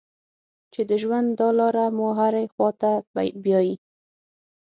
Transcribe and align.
چې 0.73 0.81
د 0.89 0.91
ژوند 1.01 1.29
دا 1.39 1.49
لاره 1.59 1.85
مو 1.97 2.07
هرې 2.19 2.45
خوا 2.53 2.69
ته 2.81 2.91
بیايي. 3.43 3.75